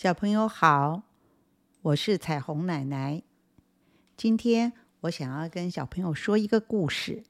[0.00, 1.02] 小朋友好，
[1.82, 3.20] 我是彩虹奶奶。
[4.16, 7.24] 今天我想要跟小朋友说一个故事，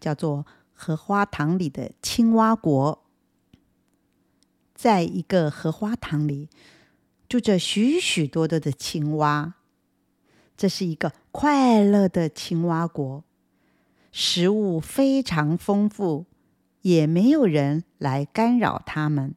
[0.00, 0.38] 叫做
[0.72, 3.04] 《荷花塘里的青蛙国》。
[4.74, 6.48] 在一个荷花塘里，
[7.28, 9.54] 住着许许多多的青蛙。
[10.56, 13.22] 这是一个快乐的青蛙国，
[14.10, 16.26] 食物非常丰富，
[16.80, 19.36] 也没有人来干扰它们。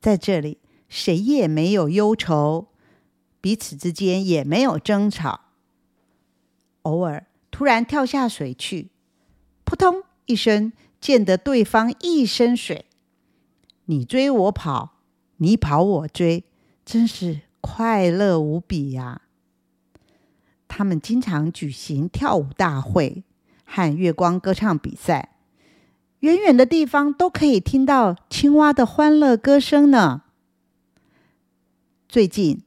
[0.00, 0.58] 在这里。
[0.94, 2.66] 谁也没有忧愁，
[3.40, 5.40] 彼此之间也没有争吵。
[6.82, 8.90] 偶尔突然跳下水去，
[9.64, 12.84] 扑通一声，溅得对方一身水。
[13.86, 14.98] 你追我跑，
[15.38, 16.44] 你跑我追，
[16.84, 19.22] 真是快乐无比呀！
[20.68, 23.24] 他们经常举行跳舞大会
[23.64, 25.36] 和月光歌唱比赛，
[26.18, 30.24] 远远的地方都可以听到青蛙的欢乐歌声呢。
[32.12, 32.62] 最近，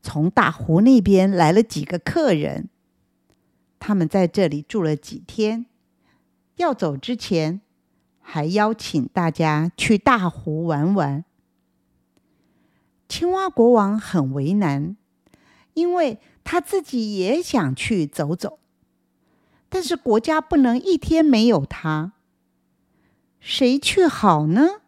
[0.00, 2.70] 从大湖那边来了几个客人，
[3.78, 5.66] 他们在这里住了几天。
[6.54, 7.60] 要走之前，
[8.22, 11.26] 还邀请大家去大湖玩玩。
[13.06, 14.96] 青蛙国王很为难，
[15.74, 18.58] 因为他自己也想去走走，
[19.68, 22.14] 但是国家不能一天没有他。
[23.40, 24.80] 谁去好呢？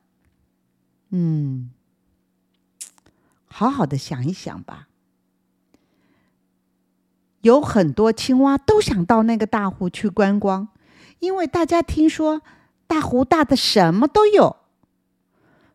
[1.10, 1.72] 嗯。
[3.48, 4.88] 好好的想一想吧。
[7.42, 10.68] 有很多青蛙都想到那个大湖去观光，
[11.20, 12.42] 因为大家听说
[12.86, 14.56] 大湖大的什么都有，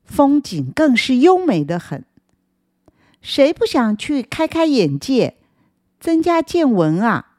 [0.03, 2.05] 风景更是优美的很。
[3.21, 5.37] 谁不想去开开眼界，
[5.99, 7.37] 增加见闻啊？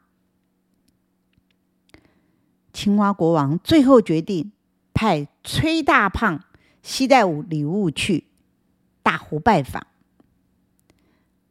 [2.73, 4.51] 青蛙国王最后决定
[4.93, 6.43] 派崔大胖
[6.81, 8.25] 携带礼物去
[9.03, 9.85] 大湖拜访。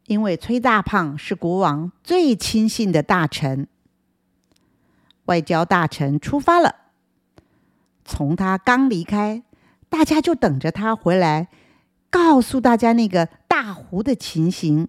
[0.06, 3.66] 因为崔大胖是国王最亲信的大臣，
[5.24, 6.76] 外交大臣出发了。
[8.04, 9.42] 从他刚离开，
[9.88, 11.48] 大家就等着他回来，
[12.10, 14.88] 告诉大家那个大湖的情形。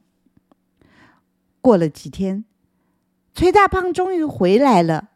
[1.61, 2.43] 过了几天，
[3.33, 5.11] 崔大胖终于回来了，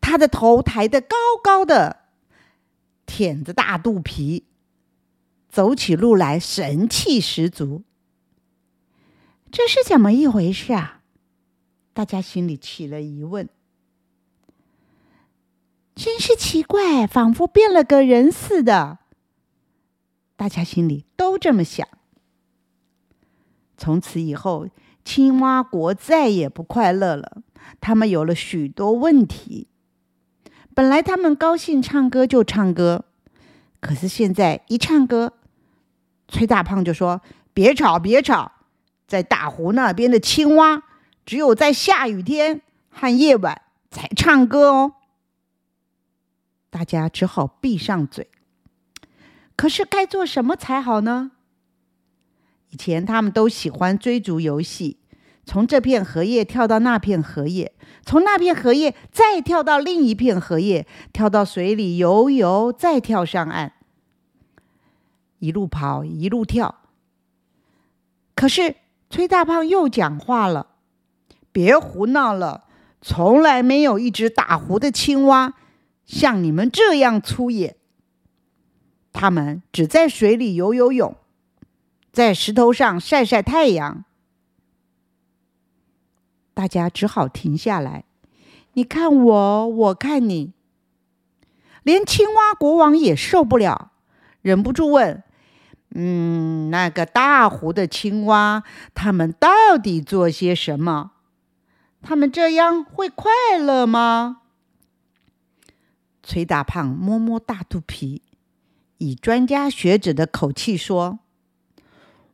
[0.00, 2.04] 他的头抬得高高的，
[3.08, 4.46] 腆着大肚皮，
[5.48, 7.82] 走起路来神气十足。
[9.50, 11.00] 这是怎么一回事啊？
[11.92, 13.48] 大家心里起了疑问。
[15.94, 18.98] 真是奇怪，仿佛变了个人似的。
[20.36, 21.88] 大家心里都这么想。
[23.76, 24.68] 从此以后，
[25.04, 27.42] 青蛙国再也不快乐了。
[27.80, 29.66] 他们有了许多问题。
[30.74, 33.06] 本来他们高兴唱歌就唱歌，
[33.80, 35.32] 可是现在一唱歌，
[36.28, 37.20] 崔大胖就说
[37.52, 38.52] ：“别吵，别吵。”
[39.08, 40.82] 在大湖那边的青蛙，
[41.24, 42.60] 只有在下雨天
[42.90, 44.92] 和夜晚才唱歌哦。
[46.68, 48.28] 大家只好闭上嘴。
[49.56, 51.30] 可是该做什么才好呢？
[52.68, 54.98] 以前他们都喜欢追逐游戏，
[55.46, 57.72] 从这片荷叶跳到那片荷叶，
[58.04, 63.72] 从那片荷叶再跳到另一片荷叶，跳到水里游游，再跳上岸，
[65.38, 66.82] 一路跑一路跳。
[68.34, 68.76] 可是。
[69.10, 70.74] 崔大胖又讲话了
[71.50, 72.64] ：“别胡闹了，
[73.00, 75.54] 从来没有一只大湖的青蛙
[76.04, 77.76] 像你们这样粗野。
[79.12, 81.16] 他们只在水里游游泳，
[82.12, 84.04] 在石头上晒晒太阳。”
[86.52, 88.04] 大家只好停下来，
[88.72, 90.52] 你看我，我看你，
[91.84, 93.92] 连青蛙国王也受不了，
[94.42, 95.22] 忍不住问。
[95.94, 98.62] 嗯，那个大湖的青蛙，
[98.94, 101.12] 他们到底做些什么？
[102.02, 104.42] 他们这样会快乐吗？
[106.22, 108.22] 崔大胖摸摸大肚皮，
[108.98, 111.20] 以专家学者的口气说：“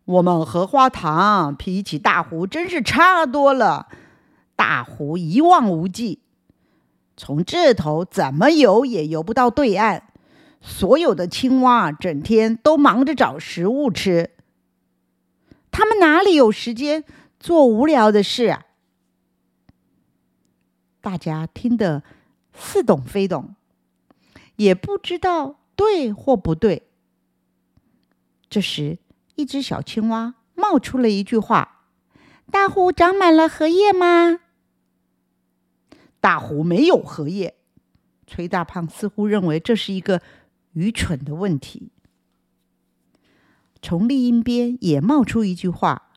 [0.04, 3.86] 我们荷花塘比起大湖真是差多了。
[4.56, 6.20] 大湖一望无际，
[7.16, 10.08] 从这头怎么游也游不到对岸。”
[10.66, 14.31] 所有的青蛙整天都忙着找食物吃，
[15.70, 17.05] 他们哪里有时间
[17.38, 18.64] 做无聊的事啊？
[21.02, 22.02] 大家听得
[22.55, 23.55] 似懂非懂，
[24.56, 26.88] 也不知道对或不对。
[28.49, 28.99] 这时，
[29.34, 31.82] 一只小青蛙冒出了一句话
[32.50, 34.40] ：“大湖长满了荷叶吗？”
[36.22, 37.55] 大湖没有荷叶。
[38.26, 40.22] 崔大胖似乎认为这是一个。
[40.74, 41.90] 愚蠢的问题。
[43.82, 46.12] 从另一边也冒出一句话：“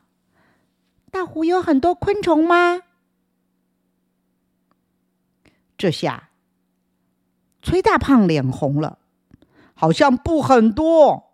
[1.10, 2.82] 大湖有很多昆虫吗？”
[5.76, 6.30] 这下，
[7.62, 8.98] 崔大胖脸红了，
[9.74, 11.24] 好像不很多。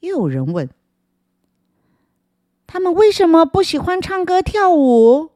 [0.00, 0.70] 又有人问
[2.66, 5.30] ：“他们为什么不喜欢唱歌跳舞？”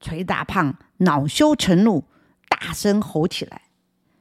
[0.00, 2.04] 崔大胖恼羞成怒，
[2.48, 3.62] 大声吼起来：“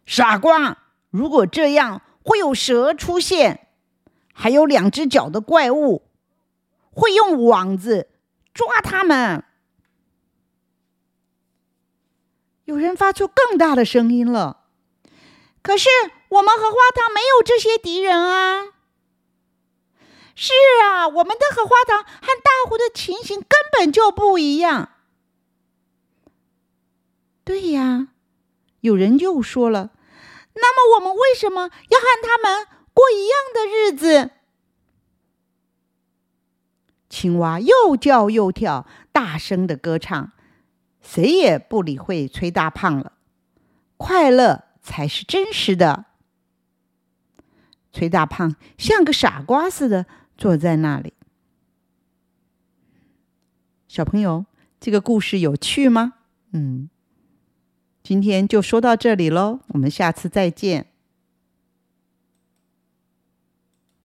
[0.06, 0.78] 傻瓜！
[1.10, 3.68] 如果这样，会有蛇出现，
[4.34, 6.06] 还有两只脚的怪物。”
[6.92, 8.10] 会用网子
[8.54, 9.46] 抓他们。
[12.66, 14.66] 有人发出更大的声音了。
[15.62, 15.88] 可是
[16.28, 18.66] 我们荷花塘没有这些敌人啊！
[20.36, 20.52] 是
[20.84, 24.90] 啊，我们的荷花塘和大湖的情形根本就不一样。
[27.50, 28.10] 对呀，
[28.82, 29.90] 有人又说了。
[30.54, 34.30] 那么我们为什么要和他们过一样的日子？
[37.10, 40.32] 青蛙又叫又跳，大声的歌唱，
[41.02, 43.14] 谁也不理会崔大胖了。
[43.98, 46.06] 快乐才是真实的。
[47.92, 50.06] 崔大胖像个傻瓜似的
[50.38, 51.16] 坐在那里。
[53.88, 54.46] 小朋友，
[54.80, 56.14] 这个故事有趣吗？
[56.52, 56.92] 嗯，
[58.10, 60.88] 今天就说到这里喽，我们下次再见。